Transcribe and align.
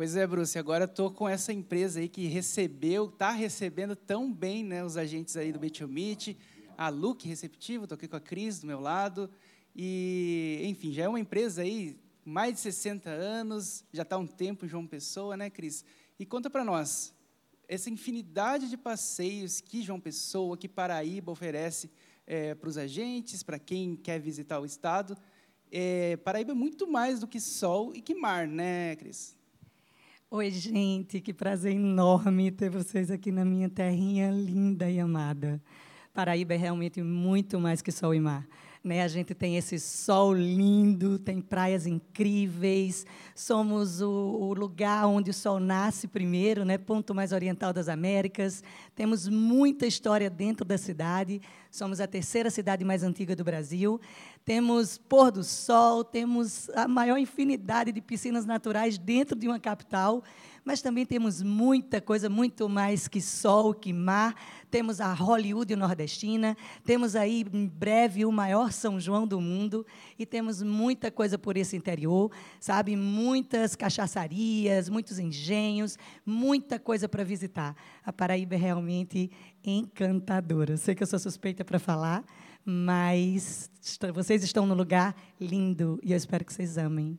Pois 0.00 0.16
é, 0.16 0.26
Bruce, 0.26 0.58
agora 0.58 0.86
estou 0.86 1.10
com 1.10 1.28
essa 1.28 1.52
empresa 1.52 2.00
aí 2.00 2.08
que 2.08 2.26
recebeu, 2.26 3.04
está 3.04 3.32
recebendo 3.32 3.94
tão 3.94 4.32
bem 4.32 4.64
né, 4.64 4.82
os 4.82 4.96
agentes 4.96 5.36
aí 5.36 5.52
do 5.52 5.60
Meet, 5.60 6.38
a 6.74 6.88
Luke 6.88 7.28
Receptivo, 7.28 7.84
estou 7.84 7.96
aqui 7.96 8.08
com 8.08 8.16
a 8.16 8.20
Cris 8.20 8.60
do 8.60 8.66
meu 8.66 8.80
lado, 8.80 9.28
e, 9.76 10.62
enfim, 10.64 10.90
já 10.90 11.02
é 11.02 11.08
uma 11.08 11.20
empresa 11.20 11.60
aí, 11.60 12.00
mais 12.24 12.54
de 12.54 12.60
60 12.60 13.10
anos, 13.10 13.84
já 13.92 14.00
está 14.00 14.16
um 14.16 14.26
tempo 14.26 14.64
em 14.64 14.68
João 14.70 14.86
Pessoa, 14.86 15.36
né, 15.36 15.50
Cris? 15.50 15.84
E 16.18 16.24
conta 16.24 16.48
para 16.48 16.64
nós, 16.64 17.12
essa 17.68 17.90
infinidade 17.90 18.70
de 18.70 18.78
passeios 18.78 19.60
que 19.60 19.82
João 19.82 20.00
Pessoa, 20.00 20.56
que 20.56 20.66
Paraíba 20.66 21.30
oferece 21.30 21.90
é, 22.26 22.54
para 22.54 22.70
os 22.70 22.78
agentes, 22.78 23.42
para 23.42 23.58
quem 23.58 23.96
quer 23.96 24.18
visitar 24.18 24.60
o 24.60 24.64
estado, 24.64 25.14
é, 25.70 26.16
Paraíba 26.16 26.52
é 26.52 26.54
muito 26.54 26.90
mais 26.90 27.20
do 27.20 27.28
que 27.28 27.38
sol 27.38 27.92
e 27.94 28.00
que 28.00 28.14
mar, 28.14 28.48
né, 28.48 28.96
Cris? 28.96 29.38
Oi, 30.32 30.48
gente, 30.48 31.20
que 31.20 31.34
prazer 31.34 31.72
enorme 31.72 32.52
ter 32.52 32.70
vocês 32.70 33.10
aqui 33.10 33.32
na 33.32 33.44
minha 33.44 33.68
terrinha 33.68 34.30
linda 34.30 34.88
e 34.88 35.00
amada. 35.00 35.60
Paraíba 36.14 36.54
é 36.54 36.56
realmente 36.56 37.02
muito 37.02 37.58
mais 37.58 37.82
que 37.82 37.90
sol 37.90 38.14
e 38.14 38.20
mar. 38.20 38.46
Né? 38.82 39.02
A 39.02 39.08
gente 39.08 39.34
tem 39.34 39.56
esse 39.56 39.76
sol 39.80 40.32
lindo, 40.32 41.18
tem 41.18 41.40
praias 41.40 41.84
incríveis, 41.84 43.04
somos 43.34 44.00
o, 44.00 44.08
o, 44.08 44.54
lugar 44.54 45.04
onde 45.06 45.30
o 45.30 45.34
sol 45.34 45.58
nasce 45.58 46.06
primeiro, 46.06 46.64
né? 46.64 46.78
ponto 46.78 47.12
mais 47.12 47.32
oriental 47.32 47.72
das 47.72 47.88
Américas. 47.88 48.62
Temos 48.94 49.26
muita 49.26 49.84
história 49.84 50.30
dentro 50.30 50.64
da 50.64 50.78
cidade, 50.78 51.42
somos 51.72 52.00
a 52.00 52.06
terceira 52.06 52.50
cidade 52.50 52.84
mais 52.84 53.02
antiga 53.02 53.34
do 53.34 53.42
Brasil. 53.42 54.00
Temos 54.44 54.98
pôr 54.98 55.30
do 55.30 55.44
sol, 55.44 56.02
temos 56.02 56.68
a 56.70 56.88
maior 56.88 57.18
infinidade 57.18 57.92
de 57.92 58.00
piscinas 58.00 58.44
naturais 58.44 58.98
dentro 58.98 59.38
de 59.38 59.46
uma 59.46 59.60
capital 59.60 60.22
mas 60.64 60.82
também 60.82 61.06
temos 61.06 61.42
muita 61.42 62.00
coisa, 62.00 62.28
muito 62.28 62.68
mais 62.68 63.08
que 63.08 63.20
sol, 63.20 63.72
que 63.72 63.92
mar. 63.92 64.34
Temos 64.70 65.00
a 65.00 65.12
Hollywood 65.12 65.74
nordestina, 65.74 66.56
temos 66.84 67.16
aí 67.16 67.44
em 67.52 67.66
breve 67.66 68.24
o 68.24 68.30
maior 68.30 68.70
São 68.70 69.00
João 69.00 69.26
do 69.26 69.40
mundo 69.40 69.84
e 70.16 70.24
temos 70.24 70.62
muita 70.62 71.10
coisa 71.10 71.36
por 71.36 71.56
esse 71.56 71.76
interior, 71.76 72.30
sabe? 72.60 72.94
Muitas 72.94 73.74
cachaçarias, 73.74 74.88
muitos 74.88 75.18
engenhos, 75.18 75.98
muita 76.24 76.78
coisa 76.78 77.08
para 77.08 77.24
visitar. 77.24 77.74
A 78.04 78.12
Paraíba 78.12 78.54
é 78.54 78.58
realmente 78.58 79.30
encantadora. 79.64 80.72
Eu 80.74 80.78
sei 80.78 80.94
que 80.94 81.02
eu 81.02 81.06
sou 81.06 81.18
suspeita 81.18 81.64
para 81.64 81.78
falar, 81.78 82.24
mas 82.64 83.70
vocês 84.14 84.42
estão 84.42 84.66
no 84.66 84.74
lugar 84.74 85.14
lindo 85.40 85.98
e 86.02 86.12
eu 86.12 86.16
espero 86.16 86.44
que 86.44 86.52
vocês 86.52 86.78
amem. 86.78 87.18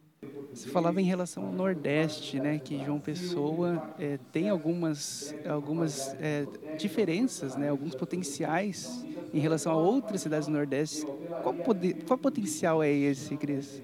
Você 0.54 0.70
falava 0.70 1.02
em 1.02 1.06
relação 1.06 1.48
ao 1.48 1.52
Nordeste, 1.52 2.40
né, 2.40 2.60
que 2.60 2.84
João 2.84 3.00
Pessoa 3.00 3.92
é, 3.98 4.20
tem 4.32 4.50
algumas, 4.50 5.34
algumas 5.50 6.14
é, 6.20 6.46
diferenças, 6.78 7.56
né, 7.56 7.70
alguns 7.70 7.96
potenciais 7.96 9.04
em 9.34 9.40
relação 9.40 9.72
a 9.72 9.76
outras 9.76 10.22
cidades 10.22 10.48
do 10.48 10.54
Nordeste. 10.54 11.06
Qual, 11.42 11.56
poder, 11.56 12.04
qual 12.06 12.20
potencial 12.20 12.84
é 12.84 12.92
esse, 12.92 13.36
Cris? 13.38 13.82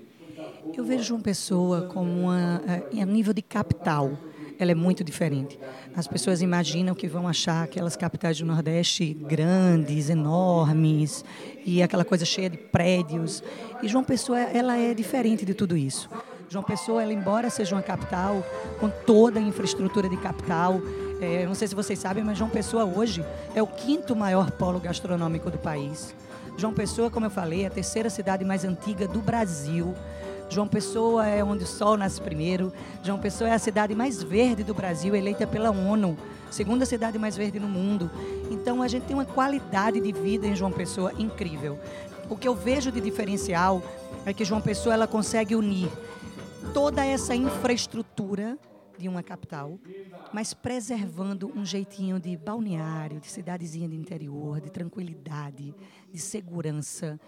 Eu 0.75 0.83
vejo 0.83 1.03
João 1.03 1.21
Pessoa 1.21 1.87
como 1.87 2.11
uma, 2.11 2.61
a 3.01 3.05
nível 3.05 3.33
de 3.33 3.41
capital 3.41 4.17
ela 4.59 4.71
é 4.71 4.75
muito 4.75 5.03
diferente. 5.03 5.59
As 5.95 6.07
pessoas 6.07 6.41
imaginam 6.41 6.95
que 6.95 7.07
vão 7.07 7.27
achar 7.27 7.63
aquelas 7.63 7.95
capitais 7.95 8.39
do 8.39 8.45
Nordeste 8.45 9.13
grandes, 9.13 10.09
enormes, 10.09 11.23
e 11.65 11.81
aquela 11.81 12.05
coisa 12.05 12.25
cheia 12.25 12.49
de 12.49 12.57
prédios. 12.57 13.43
E 13.81 13.87
João 13.87 14.03
Pessoa, 14.03 14.39
ela 14.39 14.77
é 14.77 14.93
diferente 14.93 15.45
de 15.45 15.53
tudo 15.53 15.77
isso. 15.77 16.09
João 16.49 16.63
Pessoa, 16.63 17.03
ela, 17.03 17.11
embora 17.11 17.49
seja 17.49 17.75
uma 17.75 17.81
capital, 17.81 18.43
com 18.79 18.89
toda 18.89 19.39
a 19.39 19.41
infraestrutura 19.41 20.07
de 20.07 20.17
capital, 20.17 20.81
é, 21.19 21.45
não 21.45 21.55
sei 21.55 21.67
se 21.67 21.75
vocês 21.75 21.99
sabem, 21.99 22.23
mas 22.23 22.37
João 22.37 22.49
Pessoa 22.49 22.85
hoje 22.85 23.25
é 23.55 23.61
o 23.61 23.67
quinto 23.67 24.15
maior 24.15 24.51
polo 24.51 24.79
gastronômico 24.79 25.49
do 25.49 25.57
país. 25.57 26.15
João 26.57 26.73
Pessoa, 26.73 27.09
como 27.09 27.25
eu 27.25 27.29
falei, 27.29 27.63
é 27.63 27.67
a 27.67 27.69
terceira 27.69 28.09
cidade 28.09 28.45
mais 28.45 28.63
antiga 28.63 29.07
do 29.07 29.19
Brasil. 29.19 29.93
João 30.49 30.67
Pessoa 30.67 31.27
é 31.27 31.43
onde 31.43 31.65
o 31.65 31.67
sol 31.67 31.97
nasce 31.97 32.21
primeiro. 32.21 32.71
João 33.03 33.19
Pessoa 33.19 33.49
é 33.49 33.53
a 33.53 33.59
cidade 33.59 33.93
mais 33.93 34.23
verde 34.23 34.63
do 34.63 34.73
Brasil, 34.73 35.13
eleita 35.13 35.45
pela 35.45 35.71
ONU, 35.71 36.17
segunda 36.49 36.85
cidade 36.85 37.19
mais 37.19 37.35
verde 37.35 37.59
no 37.59 37.67
mundo. 37.67 38.09
Então 38.49 38.81
a 38.81 38.87
gente 38.87 39.03
tem 39.03 39.15
uma 39.15 39.25
qualidade 39.25 39.99
de 39.99 40.11
vida 40.11 40.47
em 40.47 40.55
João 40.55 40.71
Pessoa 40.71 41.11
incrível. 41.17 41.77
O 42.29 42.37
que 42.37 42.47
eu 42.47 42.55
vejo 42.55 42.91
de 42.91 43.01
diferencial 43.01 43.83
é 44.25 44.33
que 44.33 44.45
João 44.45 44.61
Pessoa 44.61 44.93
ela 44.93 45.07
consegue 45.07 45.55
unir 45.55 45.89
toda 46.73 47.05
essa 47.05 47.35
infraestrutura 47.35 48.57
de 48.97 49.07
uma 49.07 49.21
capital, 49.21 49.77
mas 50.33 50.53
preservando 50.53 51.51
um 51.55 51.63
jeitinho 51.63 52.19
de 52.19 52.35
balneário, 52.35 53.19
de 53.19 53.27
cidadezinha 53.27 53.87
de 53.87 53.95
interior, 53.95 54.59
de 54.59 54.71
tranquilidade, 54.71 55.75
de 56.11 56.19
segurança. 56.19 57.19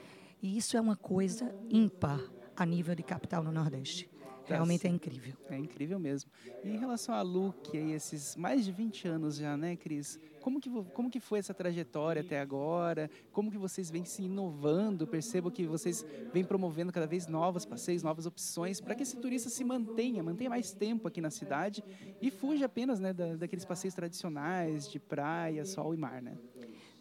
E 0.42 0.58
isso 0.58 0.76
é 0.76 0.82
uma 0.82 0.96
coisa 0.96 1.54
ímpar 1.70 2.20
a 2.60 2.66
nível 2.66 2.94
de 2.94 3.02
capital 3.02 3.42
no 3.42 3.54
Nordeste. 3.54 4.10
Tá 4.46 4.56
Realmente 4.56 4.86
é 4.86 4.90
incrível. 4.90 5.34
É 5.50 5.58
incrível 5.58 5.98
mesmo. 5.98 6.30
E 6.64 6.70
em 6.70 6.78
relação 6.78 7.16
a 7.16 7.22
Luke, 7.22 7.78
aí, 7.78 7.94
esses 7.94 8.36
mais 8.36 8.66
de 8.66 8.72
20 8.72 9.08
anos 9.08 9.38
já, 9.38 9.56
né, 9.56 9.78
Cris? 9.78 10.20
Como 10.42 10.60
que, 10.60 10.70
como 10.94 11.10
que 11.10 11.20
foi 11.22 11.40
essa 11.40 11.54
trajetória 11.54 12.22
até 12.22 12.40
agora? 12.40 13.10
Como 13.32 13.50
que 13.50 13.58
vocês 13.58 13.90
vêm 13.90 14.04
se 14.04 14.24
inovando? 14.24 15.08
Percebo 15.08 15.50
que 15.50 15.66
vocês 15.66 16.06
vêm 16.34 16.44
promovendo 16.44 16.92
cada 16.92 17.08
vez 17.08 17.28
novos 17.28 17.64
passeios, 17.64 18.04
novas 18.04 18.26
opções, 18.26 18.82
para 18.82 18.94
que 18.94 19.04
esse 19.04 19.16
turista 19.18 19.50
se 19.50 19.64
mantenha, 19.64 20.22
mantenha 20.22 20.50
mais 20.50 20.74
tempo 20.74 21.08
aqui 21.08 21.22
na 21.22 21.30
cidade 21.30 21.82
e 22.22 22.30
fuja 22.30 22.66
apenas 22.66 23.00
né, 23.00 23.14
da, 23.14 23.36
daqueles 23.36 23.64
passeios 23.64 23.94
tradicionais 23.94 24.90
de 24.90 25.00
praia, 25.00 25.64
sol 25.64 25.94
e 25.94 25.98
mar, 25.98 26.22
né? 26.22 26.38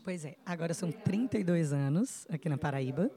Pois 0.05 0.25
é, 0.25 0.37
agora 0.47 0.73
são 0.73 0.93
32 0.93 1.73
anos 1.73 2.27
aqui 2.31 2.49
na 2.49 2.57
Paraíba. 2.57 3.11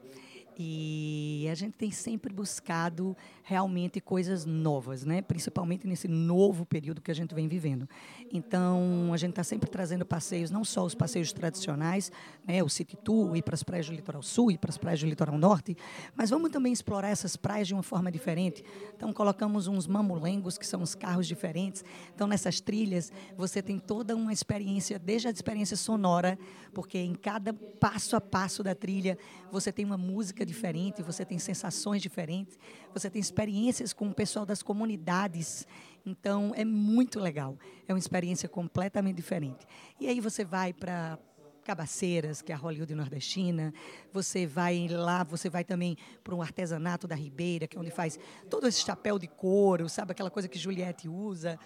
E 0.58 1.46
a 1.50 1.54
gente 1.54 1.76
tem 1.76 1.90
sempre 1.90 2.32
buscado 2.32 3.16
realmente 3.42 4.00
coisas 4.00 4.44
novas, 4.44 5.04
né? 5.04 5.22
principalmente 5.22 5.86
nesse 5.86 6.06
novo 6.06 6.64
período 6.64 7.00
que 7.00 7.10
a 7.10 7.14
gente 7.14 7.34
vem 7.34 7.48
vivendo. 7.48 7.88
Então, 8.30 9.10
a 9.12 9.16
gente 9.16 9.30
está 9.30 9.42
sempre 9.42 9.68
trazendo 9.68 10.04
passeios, 10.04 10.50
não 10.50 10.64
só 10.64 10.84
os 10.84 10.94
passeios 10.94 11.32
tradicionais, 11.32 12.12
né? 12.46 12.62
o 12.62 12.68
City 12.68 12.96
Tour, 12.96 13.36
ir 13.36 13.42
para 13.42 13.54
as 13.54 13.62
praias 13.62 13.86
do 13.86 13.94
Litoral 13.94 14.22
Sul, 14.22 14.50
ir 14.50 14.58
para 14.58 14.70
as 14.70 14.78
praias 14.78 15.00
do 15.00 15.06
Litoral 15.06 15.36
Norte, 15.36 15.76
mas 16.14 16.30
vamos 16.30 16.50
também 16.50 16.72
explorar 16.72 17.08
essas 17.08 17.36
praias 17.36 17.66
de 17.66 17.74
uma 17.74 17.82
forma 17.82 18.10
diferente. 18.12 18.64
Então, 18.96 19.12
colocamos 19.12 19.66
uns 19.66 19.86
mamulengos, 19.86 20.58
que 20.58 20.66
são 20.66 20.82
os 20.82 20.94
carros 20.94 21.26
diferentes. 21.26 21.84
Então, 22.14 22.26
nessas 22.26 22.60
trilhas, 22.60 23.12
você 23.36 23.62
tem 23.62 23.78
toda 23.78 24.14
uma 24.14 24.32
experiência, 24.32 24.98
desde 24.98 25.28
a 25.28 25.30
experiência 25.30 25.76
sonora, 25.76 26.38
porque 26.72 26.98
em 26.98 27.14
cada 27.14 27.52
passo 27.52 28.16
a 28.16 28.20
passo 28.20 28.62
da 28.62 28.74
trilha, 28.74 29.18
você 29.50 29.72
tem 29.72 29.84
uma 29.84 29.98
música 29.98 30.41
música 30.42 30.46
diferente, 30.46 31.02
você 31.02 31.24
tem 31.24 31.38
sensações 31.38 32.02
diferentes, 32.02 32.58
você 32.92 33.08
tem 33.08 33.20
experiências 33.20 33.92
com 33.92 34.08
o 34.08 34.14
pessoal 34.14 34.44
das 34.44 34.62
comunidades. 34.62 35.66
Então, 36.04 36.52
é 36.56 36.64
muito 36.64 37.20
legal. 37.20 37.56
É 37.86 37.92
uma 37.92 37.98
experiência 37.98 38.48
completamente 38.48 39.16
diferente. 39.16 39.66
E 40.00 40.08
aí 40.08 40.20
você 40.20 40.44
vai 40.44 40.72
para 40.72 41.18
Cabaceiras, 41.64 42.42
que 42.42 42.50
é 42.50 42.54
a 42.56 42.58
Hollywood 42.58 42.92
nordestina. 42.92 43.72
Você 44.12 44.46
vai 44.46 44.88
lá, 44.88 45.22
você 45.22 45.48
vai 45.48 45.62
também 45.62 45.96
para 46.24 46.34
um 46.34 46.42
artesanato 46.42 47.06
da 47.06 47.14
Ribeira, 47.14 47.68
que 47.68 47.76
é 47.76 47.80
onde 47.80 47.92
faz 47.92 48.18
todo 48.50 48.66
esse 48.66 48.80
chapéu 48.80 49.16
de 49.18 49.28
couro, 49.28 49.88
sabe 49.88 50.10
aquela 50.10 50.30
coisa 50.30 50.48
que 50.48 50.58
Juliette 50.58 51.08
usa. 51.08 51.56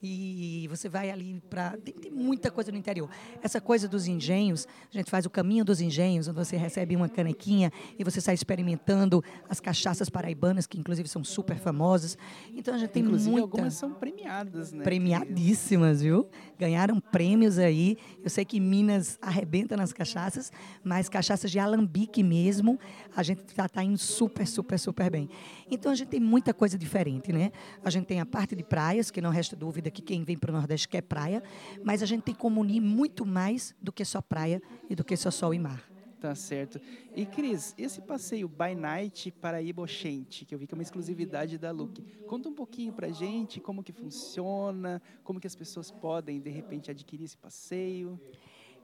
E 0.00 0.66
você 0.68 0.88
vai 0.88 1.10
ali 1.10 1.42
para. 1.50 1.76
Tem, 1.78 1.92
tem, 1.92 2.10
muita 2.10 2.50
coisa 2.50 2.70
no 2.70 2.78
interior. 2.78 3.10
Essa 3.42 3.60
coisa 3.60 3.88
dos 3.88 4.06
engenhos, 4.06 4.66
a 4.92 4.96
gente 4.96 5.10
faz 5.10 5.26
o 5.26 5.30
caminho 5.30 5.64
dos 5.64 5.80
engenhos, 5.80 6.28
onde 6.28 6.36
você 6.36 6.56
recebe 6.56 6.94
uma 6.94 7.08
canequinha 7.08 7.72
e 7.98 8.04
você 8.04 8.20
sai 8.20 8.34
experimentando 8.34 9.22
as 9.48 9.58
cachaças 9.58 10.08
paraibanas, 10.08 10.66
que 10.66 10.78
inclusive 10.78 11.08
são 11.08 11.24
super 11.24 11.56
famosas. 11.56 12.16
Então 12.54 12.74
a 12.74 12.78
gente 12.78 12.90
tem 12.90 13.02
inclusive, 13.02 13.30
muita. 13.30 13.46
Algumas 13.46 13.74
são 13.74 13.92
premiadas, 13.92 14.72
né? 14.72 14.84
Premiadíssimas, 14.84 16.00
viu? 16.00 16.28
Ganharam 16.56 17.00
prêmios 17.00 17.58
aí. 17.58 17.96
Eu 18.22 18.30
sei 18.30 18.44
que 18.44 18.60
Minas 18.60 19.18
arrebenta 19.20 19.76
nas 19.76 19.92
cachaças, 19.92 20.52
mas 20.84 21.08
cachaças 21.08 21.50
de 21.50 21.58
alambique 21.58 22.22
mesmo, 22.22 22.78
a 23.16 23.22
gente 23.24 23.40
está 23.46 23.68
tá 23.68 23.82
indo 23.82 23.98
super, 23.98 24.46
super, 24.46 24.78
super 24.78 25.10
bem. 25.10 25.28
Então 25.68 25.90
a 25.90 25.94
gente 25.94 26.08
tem 26.08 26.20
muita 26.20 26.54
coisa 26.54 26.78
diferente, 26.78 27.32
né? 27.32 27.50
A 27.84 27.90
gente 27.90 28.06
tem 28.06 28.20
a 28.20 28.26
parte 28.26 28.54
de 28.54 28.62
praias, 28.62 29.10
que 29.10 29.20
não 29.20 29.30
resta 29.30 29.56
dúvida 29.56 29.87
que 29.90 30.02
quem 30.02 30.24
vem 30.24 30.36
para 30.36 30.50
o 30.50 30.54
Nordeste 30.54 30.88
quer 30.88 31.02
praia, 31.02 31.42
mas 31.82 32.02
a 32.02 32.06
gente 32.06 32.22
tem 32.22 32.34
como 32.34 32.60
unir 32.60 32.80
muito 32.80 33.24
mais 33.24 33.74
do 33.80 33.92
que 33.92 34.04
só 34.04 34.20
praia 34.20 34.62
e 34.88 34.94
do 34.94 35.04
que 35.04 35.16
só 35.16 35.30
sol 35.30 35.54
e 35.54 35.58
mar. 35.58 35.88
Tá 36.20 36.34
certo. 36.34 36.80
E 37.14 37.24
Cris, 37.24 37.74
esse 37.78 38.00
passeio 38.00 38.48
by 38.48 38.74
night 38.74 39.30
Paraíba 39.30 39.82
Oxente, 39.82 40.44
que 40.44 40.52
eu 40.52 40.58
vi 40.58 40.66
que 40.66 40.74
é 40.74 40.76
uma 40.76 40.82
exclusividade 40.82 41.56
da 41.56 41.70
Look, 41.70 42.02
conta 42.26 42.48
um 42.48 42.54
pouquinho 42.54 42.92
pra 42.92 43.08
gente 43.10 43.60
como 43.60 43.84
que 43.84 43.92
funciona, 43.92 45.00
como 45.22 45.38
que 45.38 45.46
as 45.46 45.54
pessoas 45.54 45.92
podem 45.92 46.40
de 46.40 46.50
repente 46.50 46.90
adquirir 46.90 47.24
esse 47.24 47.36
passeio. 47.36 48.20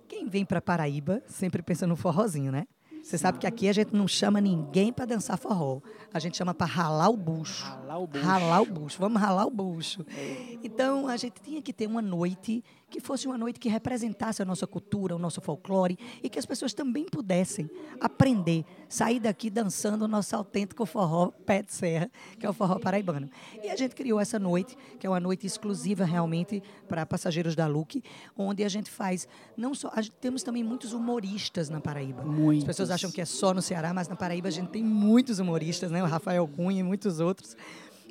Quem 0.07 0.29
vem 0.29 0.45
para 0.45 0.63
Paraíba 0.63 1.23
sempre 1.27 1.61
pensa 1.61 1.89
no 1.89 1.97
forrozinho, 1.97 2.53
né? 2.53 2.69
Você 3.05 3.19
sabe 3.19 3.39
que 3.39 3.47
aqui 3.47 3.69
a 3.69 3.73
gente 3.73 3.95
não 3.95 4.09
chama 4.09 4.41
ninguém 4.41 4.91
para 4.91 5.05
dançar 5.05 5.37
forró. 5.37 5.83
A 6.13 6.19
gente 6.19 6.39
chama 6.39 6.55
para 6.55 6.67
ralar 6.67 7.11
o 7.11 7.17
bucho. 7.19 7.63
Ralar 7.63 7.99
o 7.99 8.07
bucho. 8.07 8.25
Ralar 8.25 8.63
o 8.63 8.67
bucho. 8.67 8.99
Vamos 8.99 9.21
ralar 9.21 9.45
o 9.45 9.51
bucho. 9.51 10.07
Então, 10.63 11.07
a 11.07 11.17
gente 11.19 11.35
tinha 11.43 11.61
que 11.61 11.71
ter 11.71 11.87
uma 11.87 12.01
noite 12.01 12.65
que 12.95 13.01
fosse 13.01 13.27
uma 13.27 13.37
noite 13.37 13.59
que 13.59 13.69
representasse 13.69 14.41
a 14.41 14.45
nossa 14.45 14.69
cultura, 14.69 15.17
o 15.17 15.19
nosso 15.19 15.41
folclore 15.41 15.99
e 16.23 16.29
que 16.29 16.39
as 16.39 16.47
pessoas 16.47 16.73
também 16.73 17.05
pudessem 17.05 17.69
aprender, 18.01 18.65
sair 18.89 19.19
daqui 19.19 19.51
dançando 19.51 20.05
o 20.05 20.09
nosso 20.09 20.37
autêntico 20.37 20.87
forró 20.87 21.33
pé 21.45 21.61
de 21.61 21.73
serra, 21.73 22.09
que 22.39 22.47
é 22.47 22.49
o 22.49 22.53
forró 22.53 22.79
paraibano. 22.79 23.29
E 23.65 23.69
a 23.69 23.75
gente 23.75 23.97
criou 23.97 24.21
essa 24.21 24.39
noite, 24.39 24.79
que 25.01 25.07
é 25.07 25.11
uma 25.11 25.19
noite 25.19 25.45
exclusiva 25.45 26.05
realmente 26.05 26.63
para 26.89 27.05
passageiros 27.05 27.57
da 27.57 27.67
Luke, 27.67 28.01
onde 28.39 28.63
a 28.63 28.69
gente 28.69 28.89
faz 28.89 29.27
não 29.57 29.75
só, 29.75 29.91
gente, 29.97 30.13
temos 30.21 30.45
também 30.45 30.63
muitos 30.63 30.93
humoristas 30.93 31.69
na 31.69 31.81
Paraíba. 31.81 32.23
Muitos. 32.23 32.63
As 32.63 32.67
pessoas 32.69 32.91
acham 32.95 33.11
que 33.11 33.21
é 33.21 33.25
só 33.25 33.53
no 33.53 33.61
Ceará, 33.61 33.93
mas 33.93 34.09
na 34.09 34.17
Paraíba 34.17 34.49
a 34.49 34.51
gente 34.51 34.69
tem 34.69 34.83
muitos 34.83 35.39
humoristas, 35.39 35.91
né? 35.91 36.03
O 36.03 36.07
Rafael 36.07 36.47
Cunha 36.49 36.81
e 36.81 36.83
muitos 36.83 37.21
outros. 37.21 37.57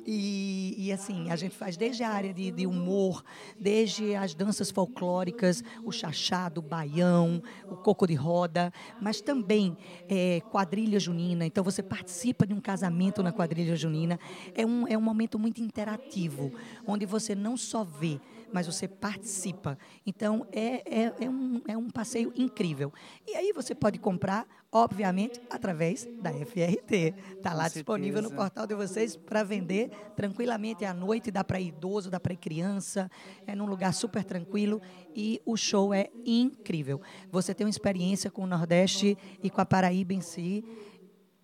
E, 0.06 0.74
e, 0.76 0.92
assim, 0.92 1.30
a 1.30 1.36
gente 1.36 1.56
faz 1.56 1.76
desde 1.76 2.02
a 2.02 2.10
área 2.10 2.32
de, 2.32 2.50
de, 2.50 2.66
humor, 2.66 3.24
desde 3.58 4.14
as 4.14 4.34
danças 4.34 4.70
folclóricas, 4.70 5.64
o 5.82 5.90
chachado, 5.90 6.58
o 6.58 6.62
baião, 6.62 7.42
o 7.70 7.76
coco 7.76 8.06
de 8.06 8.14
roda, 8.14 8.72
mas 9.00 9.22
também 9.22 9.76
é, 10.06 10.42
quadrilha 10.50 11.00
junina. 11.00 11.46
Então, 11.46 11.64
você 11.64 11.82
participa 11.82 12.46
de 12.46 12.52
um 12.52 12.60
casamento 12.60 13.22
na 13.22 13.32
quadrilha 13.32 13.74
junina. 13.76 14.20
É 14.54 14.66
um, 14.66 14.86
é 14.86 14.96
um 14.96 15.00
momento 15.00 15.38
muito 15.38 15.62
interativo, 15.62 16.52
onde 16.86 17.06
você 17.06 17.34
não 17.34 17.56
só 17.56 17.82
vê, 17.82 18.20
mas 18.54 18.68
você 18.68 18.86
participa. 18.86 19.76
Então, 20.06 20.46
é, 20.52 21.00
é, 21.02 21.12
é, 21.22 21.28
um, 21.28 21.60
é 21.66 21.76
um 21.76 21.90
passeio 21.90 22.32
incrível. 22.36 22.92
E 23.26 23.34
aí 23.34 23.52
você 23.52 23.74
pode 23.74 23.98
comprar, 23.98 24.46
obviamente, 24.70 25.40
através 25.50 26.08
da 26.22 26.32
FRT. 26.32 27.14
Está 27.36 27.52
lá 27.52 27.66
disponível 27.66 28.22
no 28.22 28.30
portal 28.30 28.64
de 28.64 28.76
vocês 28.76 29.16
para 29.16 29.42
vender 29.42 29.90
tranquilamente 30.14 30.84
à 30.84 30.94
noite. 30.94 31.32
Dá 31.32 31.42
para 31.42 31.58
idoso, 31.58 32.12
dá 32.12 32.20
para 32.20 32.32
ir 32.32 32.36
criança. 32.36 33.10
É 33.44 33.56
num 33.56 33.66
lugar 33.66 33.92
super 33.92 34.22
tranquilo 34.22 34.80
e 35.16 35.42
o 35.44 35.56
show 35.56 35.92
é 35.92 36.08
incrível. 36.24 37.02
Você 37.32 37.52
tem 37.52 37.66
uma 37.66 37.70
experiência 37.70 38.30
com 38.30 38.44
o 38.44 38.46
Nordeste 38.46 39.18
e 39.42 39.50
com 39.50 39.60
a 39.60 39.66
Paraíba 39.66 40.14
em 40.14 40.20
si 40.20 40.64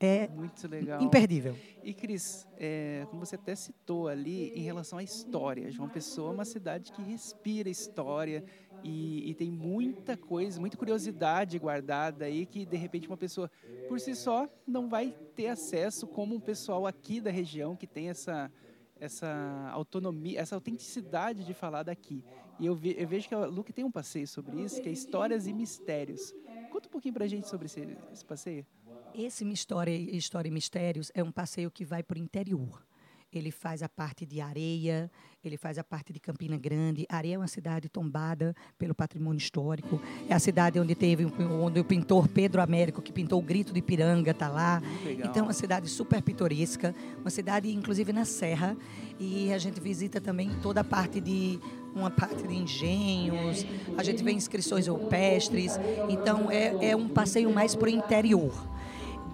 é 0.00 0.28
muito 0.28 0.66
legal. 0.66 1.02
imperdível. 1.02 1.54
E 1.84 1.92
Cris, 1.92 2.46
é, 2.56 3.06
como 3.10 3.24
você 3.24 3.34
até 3.34 3.54
citou 3.54 4.08
ali, 4.08 4.50
em 4.54 4.62
relação 4.62 4.98
à 4.98 5.02
história, 5.02 5.70
João 5.70 5.90
Pessoa 5.90 6.30
é 6.30 6.34
uma 6.34 6.44
cidade 6.46 6.90
que 6.90 7.02
respira 7.02 7.68
história 7.68 8.42
e, 8.82 9.30
e, 9.30 9.34
tem 9.34 9.50
muita 9.50 10.16
coisa, 10.16 10.58
muita 10.58 10.76
curiosidade 10.76 11.58
guardada 11.58 12.24
aí 12.24 12.46
que 12.46 12.64
de 12.64 12.78
repente 12.78 13.06
uma 13.06 13.16
pessoa 13.16 13.50
por 13.88 14.00
si 14.00 14.14
só 14.14 14.48
não 14.66 14.88
vai 14.88 15.14
ter 15.36 15.48
acesso, 15.48 16.06
como 16.06 16.34
um 16.34 16.40
pessoal 16.40 16.86
aqui 16.86 17.20
da 17.20 17.30
região 17.30 17.76
que 17.76 17.86
tem 17.86 18.08
essa 18.08 18.50
essa 18.98 19.70
autonomia, 19.72 20.38
essa 20.38 20.54
autenticidade 20.54 21.42
de 21.42 21.54
falar 21.54 21.82
daqui. 21.82 22.22
E 22.58 22.66
eu, 22.66 22.74
ve, 22.74 22.94
eu 22.98 23.08
vejo 23.08 23.26
que 23.26 23.34
a 23.34 23.46
Luke 23.46 23.72
tem 23.72 23.82
um 23.82 23.90
passeio 23.90 24.28
sobre 24.28 24.60
isso, 24.60 24.80
que 24.82 24.88
é 24.90 24.92
Histórias 24.92 25.46
e 25.46 25.52
Mistérios. 25.54 26.34
Conta 26.70 26.86
um 26.86 26.90
pouquinho 26.90 27.14
para 27.14 27.24
a 27.24 27.28
gente 27.28 27.48
sobre 27.48 27.64
esse, 27.64 27.96
esse 28.12 28.24
passeio. 28.24 28.66
Esse 29.14 29.44
História, 29.50 29.92
História 29.92 30.48
e 30.48 30.52
Mistérios 30.52 31.10
é 31.14 31.22
um 31.22 31.32
passeio 31.32 31.70
que 31.70 31.84
vai 31.84 32.02
para 32.02 32.16
o 32.16 32.20
interior. 32.20 32.82
Ele 33.32 33.52
faz 33.52 33.80
a 33.80 33.88
parte 33.88 34.26
de 34.26 34.40
areia, 34.40 35.08
ele 35.44 35.56
faz 35.56 35.78
a 35.78 35.84
parte 35.84 36.12
de 36.12 36.18
Campina 36.18 36.56
Grande. 36.56 37.06
Areia 37.08 37.36
é 37.36 37.38
uma 37.38 37.46
cidade 37.46 37.88
tombada 37.88 38.56
pelo 38.76 38.92
patrimônio 38.92 39.38
histórico. 39.38 40.00
É 40.28 40.34
a 40.34 40.38
cidade 40.40 40.80
onde 40.80 40.96
teve 40.96 41.24
onde 41.24 41.78
o 41.78 41.84
pintor 41.84 42.26
Pedro 42.26 42.60
Américo, 42.60 43.00
que 43.00 43.12
pintou 43.12 43.38
o 43.38 43.42
Grito 43.42 43.72
de 43.72 43.78
Ipiranga, 43.78 44.32
está 44.32 44.48
lá. 44.48 44.82
Então, 45.06 45.36
é 45.36 45.42
uma 45.42 45.52
cidade 45.52 45.88
super 45.88 46.20
pitoresca, 46.22 46.92
uma 47.20 47.30
cidade, 47.30 47.72
inclusive, 47.72 48.12
na 48.12 48.24
Serra. 48.24 48.76
E 49.18 49.52
a 49.52 49.58
gente 49.58 49.80
visita 49.80 50.20
também 50.20 50.50
toda 50.60 50.80
a 50.80 50.84
parte 50.84 51.20
de 51.20 51.60
uma 51.94 52.10
parte 52.10 52.46
de 52.46 52.54
engenhos, 52.54 53.66
a 53.96 54.02
gente 54.02 54.22
vê 54.22 54.32
inscrições 54.32 54.86
rupestres. 54.86 55.78
Então, 56.08 56.50
é, 56.50 56.90
é 56.90 56.96
um 56.96 57.08
passeio 57.08 57.52
mais 57.52 57.74
para 57.74 57.86
o 57.86 57.90
interior 57.90 58.69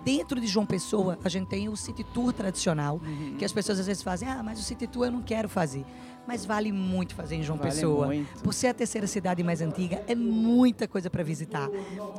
dentro 0.06 0.41
de 0.41 0.47
João 0.47 0.64
Pessoa, 0.64 1.19
a 1.25 1.29
gente 1.29 1.49
tem 1.49 1.69
o 1.69 1.76
City 1.76 2.05
Tour 2.05 2.32
tradicional, 2.32 3.00
uhum. 3.05 3.35
que 3.37 3.44
as 3.44 3.50
pessoas 3.50 3.81
às 3.81 3.88
vezes 3.88 4.05
fazem, 4.05 4.29
ah, 4.29 4.41
mas 4.41 4.61
o 4.61 4.62
City 4.62 4.87
Tour 4.87 5.06
eu 5.06 5.11
não 5.11 5.20
quero 5.20 5.49
fazer. 5.49 5.85
Mas 6.29 6.44
vale 6.47 6.70
muito 6.70 7.14
fazer 7.14 7.37
em 7.37 7.43
João 7.43 7.58
vale 7.58 7.70
Pessoa. 7.70 8.06
Muito. 8.06 8.43
Por 8.43 8.55
ser 8.55 8.69
a 8.69 8.75
terceira 8.75 9.06
cidade 9.06 9.43
mais 9.43 9.61
antiga, 9.61 10.03
é 10.06 10.14
muita 10.14 10.87
coisa 10.87 11.11
para 11.11 11.25
visitar. 11.25 11.69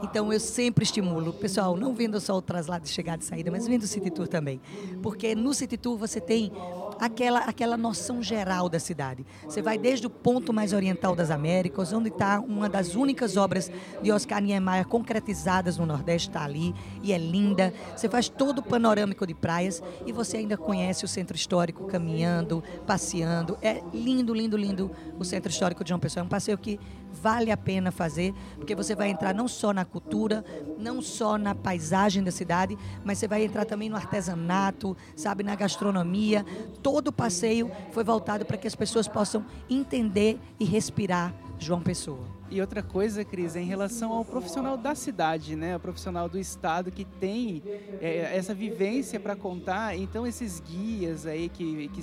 Então 0.04 0.32
eu 0.32 0.40
sempre 0.40 0.84
estimulo, 0.84 1.32
pessoal, 1.34 1.78
não 1.78 1.94
vendo 1.94 2.20
só 2.20 2.36
o 2.36 2.42
traslado 2.42 2.84
de 2.84 2.90
chegada 2.90 3.24
e 3.24 3.26
saída, 3.26 3.50
mas 3.52 3.66
vendo 3.68 3.84
o 3.84 3.88
City 3.88 4.10
Tour 4.10 4.28
também. 4.28 4.60
Porque 5.02 5.34
no 5.34 5.54
City 5.54 5.78
Tour 5.78 5.98
você 5.98 6.20
tem 6.20 6.52
aquela, 7.00 7.40
aquela 7.40 7.78
noção 7.78 8.22
geral 8.22 8.70
da 8.70 8.80
cidade. 8.80 9.26
Você 9.44 9.62
vai 9.62 9.78
desde 9.78 10.08
o 10.08 10.10
ponto 10.10 10.54
mais 10.54 10.74
oriental 10.74 11.16
das 11.16 11.32
Américas, 11.32 11.94
onde 11.94 12.10
está 12.10 12.40
uma 12.40 12.70
das 12.70 12.96
únicas 12.96 13.38
obras 13.38 13.72
de 14.02 14.12
Oscar 14.12 14.42
Niemeyer 14.42 14.88
concretizadas 14.88 15.78
no 15.78 15.86
Nordeste, 15.86 16.30
está 16.30 16.44
ali, 16.44 16.74
e 17.02 17.14
é 17.14 17.18
linda. 17.18 17.74
Você 17.96 18.10
faz 18.10 18.30
todo 18.30 18.60
o 18.60 18.64
panorâmico 18.64 19.26
de 19.26 19.34
praias 19.34 19.82
e 20.06 20.12
você 20.12 20.38
ainda 20.38 20.58
conhece 20.58 21.06
o 21.06 21.08
centro 21.08 21.36
histórico 21.36 21.86
caminhando, 21.86 22.64
passeando. 22.86 23.58
É 23.62 23.82
lindo, 23.94 24.34
lindo, 24.34 24.58
lindo 24.58 24.92
o 25.18 25.24
centro 25.24 25.52
histórico 25.52 25.84
de 25.84 25.90
João 25.90 26.00
Pessoa. 26.00 26.22
É 26.22 26.26
um 26.26 26.30
passeio 26.30 26.58
que 26.58 26.80
vale 27.12 27.52
a 27.52 27.58
pena 27.58 27.92
fazer, 27.92 28.34
porque 28.56 28.76
você 28.76 28.96
vai 28.96 29.10
entrar 29.10 29.34
não 29.34 29.48
só 29.48 29.74
na 29.74 29.86
cultura, 29.86 30.44
não 30.78 31.02
só 31.02 31.38
na 31.38 31.56
paisagem 31.56 32.24
da 32.24 32.32
cidade, 32.32 32.78
mas 33.04 33.18
você 33.18 33.28
vai 33.28 33.44
entrar 33.44 33.66
também 33.66 33.90
no 33.90 33.96
artesanato, 33.96 34.96
sabe, 35.16 35.44
na 35.44 35.56
gastronomia. 35.56 36.46
Todo 36.88 37.10
o 37.10 37.12
passeio 37.12 37.70
foi 37.92 38.02
voltado 38.02 38.46
para 38.46 38.56
que 38.56 38.66
as 38.66 38.74
pessoas 38.74 39.10
possam 39.10 39.46
entender 39.70 40.40
e 40.58 40.64
respirar 40.64 41.36
João 41.60 41.82
Pessoa. 41.82 42.26
E 42.50 42.62
outra 42.62 42.82
coisa, 42.82 43.26
Cris, 43.26 43.58
é 43.58 43.60
em 43.60 43.66
relação 43.66 44.14
ao 44.14 44.24
profissional 44.24 44.78
da 44.78 44.96
cidade, 44.96 45.54
né? 45.54 45.76
O 45.76 45.82
profissional 45.82 46.30
do 46.30 46.40
estado 46.40 46.90
que 46.90 47.04
tem 47.04 47.62
é, 48.00 48.38
essa 48.38 48.54
vivência 48.54 49.20
para 49.20 49.36
contar. 49.36 49.98
Então, 49.98 50.26
esses 50.26 50.62
guias 50.62 51.26
aí 51.26 51.50
que, 51.50 51.90
que 51.90 52.02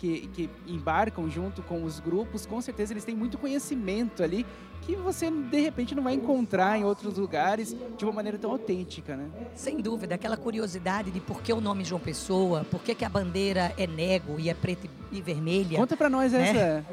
que, 0.00 0.28
que 0.28 0.50
embarcam 0.66 1.28
junto 1.28 1.62
com 1.62 1.84
os 1.84 2.00
grupos, 2.00 2.46
com 2.46 2.58
certeza 2.62 2.94
eles 2.94 3.04
têm 3.04 3.14
muito 3.14 3.36
conhecimento 3.36 4.22
ali 4.22 4.46
que 4.80 4.96
você 4.96 5.30
de 5.30 5.60
repente 5.60 5.94
não 5.94 6.02
vai 6.02 6.14
encontrar 6.14 6.78
em 6.78 6.84
outros 6.84 7.18
lugares 7.18 7.76
de 7.98 8.04
uma 8.04 8.14
maneira 8.14 8.38
tão 8.38 8.50
autêntica, 8.50 9.14
né? 9.14 9.26
Sem 9.54 9.76
dúvida, 9.76 10.14
aquela 10.14 10.38
curiosidade 10.38 11.10
de 11.10 11.20
por 11.20 11.42
que 11.42 11.52
o 11.52 11.60
nome 11.60 11.84
João 11.84 12.00
Pessoa, 12.00 12.64
por 12.70 12.80
que, 12.80 12.94
que 12.94 13.04
a 13.04 13.10
bandeira 13.10 13.74
é 13.76 13.86
nego 13.86 14.40
e 14.40 14.48
é 14.48 14.54
preta 14.54 14.88
e 15.12 15.20
vermelha. 15.20 15.76
Conta 15.76 15.98
para 15.98 16.08
nós 16.08 16.32
né? 16.32 16.48
essa. 16.48 16.86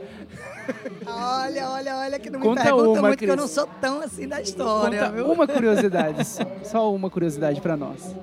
olha, 1.08 1.70
olha, 1.70 1.98
olha 1.98 2.20
que 2.20 2.30
não 2.30 2.42
Conta 2.42 2.60
me 2.60 2.66
pergunta 2.66 3.00
uma, 3.00 3.08
muito 3.08 3.20
Cris. 3.20 3.30
que 3.30 3.32
eu 3.32 3.38
não 3.38 3.48
sou 3.48 3.68
tão 3.80 4.02
assim 4.02 4.28
da 4.28 4.42
história, 4.42 5.00
Conta 5.00 5.12
viu? 5.14 5.32
uma 5.32 5.48
curiosidade, 5.48 6.26
só 6.66 6.94
uma 6.94 7.10
curiosidade 7.10 7.62
para 7.62 7.78
nós. 7.78 8.14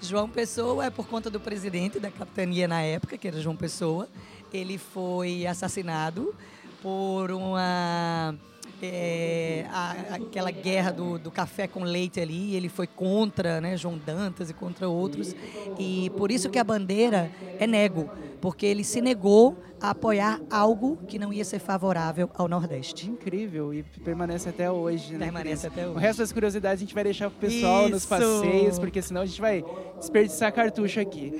João 0.00 0.28
Pessoa 0.28 0.86
é 0.86 0.90
por 0.90 1.06
conta 1.06 1.30
do 1.30 1.40
presidente 1.40 1.98
da 1.98 2.10
capitania 2.10 2.68
na 2.68 2.82
época, 2.82 3.16
que 3.16 3.26
era 3.26 3.40
João 3.40 3.56
Pessoa. 3.56 4.08
Ele 4.52 4.78
foi 4.78 5.46
assassinado 5.46 6.34
por 6.82 7.30
uma 7.32 8.34
é, 8.82 9.64
a, 9.70 10.16
aquela 10.16 10.50
guerra 10.50 10.90
do, 10.90 11.18
do, 11.18 11.30
café 11.30 11.66
com 11.66 11.82
leite 11.84 12.20
ali, 12.20 12.54
ele 12.54 12.68
foi 12.68 12.86
contra 12.86 13.60
né, 13.60 13.76
João 13.76 13.98
Dantas 13.98 14.50
e 14.50 14.54
contra 14.54 14.88
outros. 14.88 15.34
E 15.78 16.10
por 16.16 16.30
isso 16.30 16.50
que 16.50 16.58
a 16.58 16.64
bandeira 16.64 17.30
é 17.58 17.66
nego, 17.66 18.10
porque 18.40 18.66
ele 18.66 18.84
se 18.84 19.00
negou 19.00 19.56
a 19.80 19.90
apoiar 19.90 20.40
algo 20.50 20.98
que 21.08 21.18
não 21.18 21.32
ia 21.32 21.44
ser 21.44 21.58
favorável 21.58 22.30
ao 22.34 22.48
Nordeste. 22.48 23.08
Incrível, 23.08 23.72
e 23.74 23.82
permanece 24.04 24.48
até 24.48 24.70
hoje. 24.70 25.14
Né, 25.14 25.26
permanece 25.26 25.66
até 25.66 25.86
hoje. 25.86 25.96
O 25.96 25.98
resto 25.98 26.18
das 26.20 26.32
curiosidades 26.32 26.82
a 26.82 26.84
gente 26.84 26.94
vai 26.94 27.04
deixar 27.04 27.30
para 27.30 27.36
o 27.36 27.40
pessoal 27.40 27.82
isso. 27.82 27.90
nos 27.90 28.06
passeios, 28.06 28.78
porque 28.78 29.02
senão 29.02 29.22
a 29.22 29.26
gente 29.26 29.40
vai 29.40 29.64
desperdiçar 29.98 30.52
cartucho 30.52 31.00
aqui. 31.00 31.32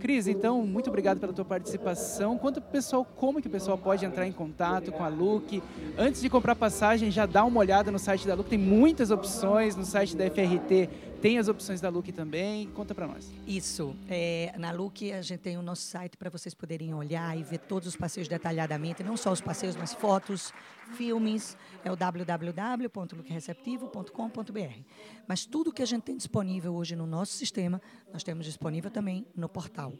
Cris, 0.00 0.26
então, 0.26 0.66
muito 0.66 0.88
obrigado 0.88 1.20
pela 1.20 1.30
tua 1.30 1.44
participação. 1.44 2.38
Conta 2.38 2.58
para 2.58 2.68
o 2.68 2.72
pessoal 2.72 3.04
como 3.04 3.40
que 3.40 3.48
o 3.48 3.50
pessoal 3.50 3.76
pode 3.76 4.04
entrar 4.04 4.26
em 4.26 4.32
contato 4.32 4.90
com 4.90 5.04
a 5.04 5.08
Luke. 5.08 5.62
Antes 5.98 6.22
de 6.22 6.30
comprar 6.30 6.56
passagem, 6.56 7.10
já 7.10 7.26
dá 7.26 7.44
uma 7.44 7.60
olhada 7.60 7.92
no 7.92 7.98
site 7.98 8.26
da 8.26 8.34
Luke. 8.34 8.48
Tem 8.48 8.58
muitas 8.58 9.10
opções 9.10 9.76
no 9.76 9.84
site 9.84 10.16
da 10.16 10.24
FRT. 10.24 10.88
Tem 11.20 11.38
as 11.38 11.48
opções 11.48 11.82
da 11.82 11.90
Luke 11.90 12.10
também. 12.12 12.70
Conta 12.70 12.94
para 12.94 13.06
nós. 13.06 13.30
Isso. 13.46 13.94
É, 14.08 14.54
na 14.56 14.72
Luke, 14.72 15.12
a 15.12 15.20
gente 15.20 15.40
tem 15.40 15.58
o 15.58 15.62
nosso 15.62 15.82
site 15.82 16.16
para 16.16 16.30
vocês 16.30 16.54
poderem 16.54 16.94
olhar 16.94 17.36
e 17.36 17.42
ver 17.42 17.58
todos 17.58 17.88
os 17.88 17.96
passeios 17.96 18.26
detalhadamente. 18.26 19.02
Não 19.02 19.18
só 19.18 19.30
os 19.30 19.42
passeios, 19.42 19.76
mas 19.76 19.92
fotos, 19.92 20.50
filmes. 20.94 21.58
É 21.84 21.92
o 21.92 21.96
www.luquereceptivo.com.br. 21.96 24.82
Mas 25.28 25.44
tudo 25.44 25.70
que 25.70 25.82
a 25.82 25.86
gente 25.86 26.04
tem 26.04 26.16
disponível 26.16 26.74
hoje 26.74 26.96
no 26.96 27.06
nosso 27.06 27.34
sistema, 27.34 27.82
nós 28.10 28.24
temos 28.24 28.46
disponível 28.46 28.90
também 28.90 29.26
no 29.36 29.46
portal. 29.46 29.92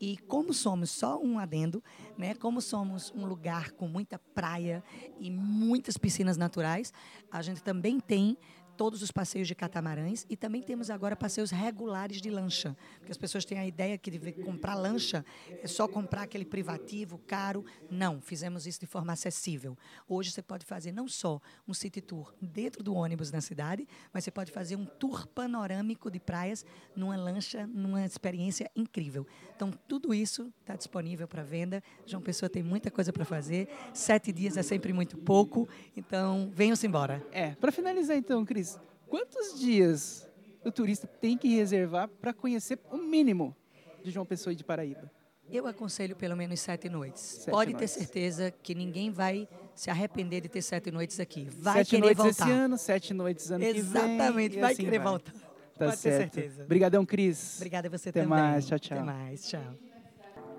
E 0.00 0.18
como 0.18 0.54
somos 0.54 0.90
só 0.90 1.20
um 1.20 1.40
adendo, 1.40 1.82
né, 2.16 2.34
como 2.34 2.60
somos 2.60 3.12
um 3.14 3.26
lugar 3.26 3.72
com 3.72 3.88
muita 3.88 4.18
praia 4.18 4.84
e 5.18 5.32
muitas 5.32 5.98
piscinas 5.98 6.36
naturais, 6.36 6.92
a 7.30 7.42
gente 7.42 7.60
também 7.60 7.98
tem 7.98 8.38
todos 8.80 9.02
os 9.02 9.10
passeios 9.10 9.46
de 9.46 9.54
catamarãs 9.54 10.24
e 10.30 10.34
também 10.34 10.62
temos 10.62 10.88
agora 10.88 11.14
passeios 11.14 11.50
regulares 11.50 12.18
de 12.18 12.30
lancha, 12.30 12.74
porque 12.96 13.12
as 13.12 13.18
pessoas 13.18 13.44
têm 13.44 13.58
a 13.58 13.66
ideia 13.66 13.98
que 13.98 14.10
de 14.10 14.32
comprar 14.32 14.74
lancha 14.74 15.22
é 15.62 15.66
só 15.66 15.86
comprar 15.86 16.22
aquele 16.22 16.46
privativo 16.46 17.18
caro. 17.18 17.62
Não, 17.90 18.22
fizemos 18.22 18.66
isso 18.66 18.80
de 18.80 18.86
forma 18.86 19.12
acessível. 19.12 19.76
Hoje 20.08 20.30
você 20.30 20.40
pode 20.40 20.64
fazer 20.64 20.92
não 20.92 21.06
só 21.06 21.42
um 21.68 21.74
city 21.74 22.00
tour 22.00 22.32
dentro 22.40 22.82
do 22.82 22.94
ônibus 22.94 23.30
na 23.30 23.42
cidade, 23.42 23.86
mas 24.14 24.24
você 24.24 24.30
pode 24.30 24.50
fazer 24.50 24.76
um 24.76 24.86
tour 24.86 25.26
panorâmico 25.26 26.10
de 26.10 26.18
praias 26.18 26.64
numa 26.96 27.18
lancha, 27.18 27.66
numa 27.66 28.06
experiência 28.06 28.70
incrível. 28.74 29.26
Então, 29.54 29.70
tudo 29.86 30.14
isso 30.14 30.50
está 30.62 30.74
disponível 30.74 31.28
para 31.28 31.42
venda. 31.42 31.82
João 32.06 32.22
Pessoa 32.22 32.48
tem 32.48 32.62
muita 32.62 32.90
coisa 32.90 33.12
para 33.12 33.26
fazer. 33.26 33.68
Sete 33.92 34.32
dias 34.32 34.56
é 34.56 34.62
sempre 34.62 34.90
muito 34.94 35.18
pouco, 35.18 35.68
então 35.94 36.50
venham-se 36.54 36.86
embora. 36.86 37.22
É, 37.30 37.50
para 37.56 37.70
finalizar 37.70 38.16
então, 38.16 38.42
Cris, 38.42 38.69
quantos 39.10 39.58
dias 39.60 40.26
o 40.64 40.70
turista 40.70 41.06
tem 41.06 41.36
que 41.36 41.48
reservar 41.48 42.08
para 42.08 42.32
conhecer 42.32 42.78
o 42.90 42.96
mínimo 42.96 43.54
de 44.02 44.10
João 44.10 44.24
Pessoa 44.24 44.52
e 44.52 44.56
de 44.56 44.64
Paraíba? 44.64 45.10
Eu 45.52 45.66
aconselho 45.66 46.14
pelo 46.14 46.36
menos 46.36 46.60
sete 46.60 46.88
noites. 46.88 47.20
Sete 47.22 47.50
Pode 47.50 47.72
noites. 47.72 47.92
ter 47.92 47.98
certeza 48.00 48.50
que 48.62 48.72
ninguém 48.72 49.10
vai 49.10 49.48
se 49.74 49.90
arrepender 49.90 50.40
de 50.42 50.48
ter 50.48 50.62
sete 50.62 50.92
noites 50.92 51.18
aqui. 51.18 51.48
Vai 51.50 51.78
sete 51.78 51.90
querer 51.90 52.02
noites 52.02 52.22
voltar. 52.24 52.44
esse 52.48 52.50
ano, 52.52 52.78
sete 52.78 53.12
noites 53.12 53.50
ano 53.50 53.64
Exatamente, 53.64 54.50
que 54.50 54.56
vem. 54.56 54.58
e 54.58 54.60
vai 54.60 54.72
assim 54.72 54.84
querer 54.84 54.98
voltar. 55.00 55.32
Tá 55.32 55.86
Pode 55.86 55.90
ter 55.92 55.96
certo. 56.12 56.34
certeza. 56.34 56.62
Obrigadão, 56.64 57.04
Cris. 57.04 57.56
Obrigada 57.56 57.88
a 57.88 57.90
você 57.90 58.10
Até 58.10 58.22
também. 58.22 58.38
mais, 58.38 58.66
tchau, 58.66 58.78
tchau. 58.78 58.98
Até 58.98 59.06
mais, 59.06 59.48
tchau. 59.48 59.74